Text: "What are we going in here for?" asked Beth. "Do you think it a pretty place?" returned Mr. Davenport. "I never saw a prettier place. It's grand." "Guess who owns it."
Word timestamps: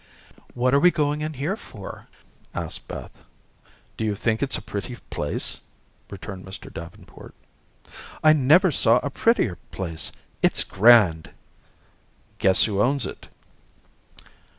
"What 0.55 0.73
are 0.73 0.79
we 0.79 0.89
going 0.89 1.21
in 1.21 1.33
here 1.33 1.55
for?" 1.55 2.07
asked 2.55 2.87
Beth. 2.87 3.23
"Do 3.97 4.03
you 4.03 4.15
think 4.15 4.41
it 4.41 4.57
a 4.57 4.59
pretty 4.63 4.95
place?" 5.11 5.59
returned 6.09 6.43
Mr. 6.43 6.73
Davenport. 6.73 7.35
"I 8.23 8.33
never 8.33 8.71
saw 8.71 8.97
a 9.03 9.11
prettier 9.11 9.59
place. 9.69 10.11
It's 10.41 10.63
grand." 10.63 11.29
"Guess 12.39 12.63
who 12.63 12.81
owns 12.81 13.05
it." 13.05 13.27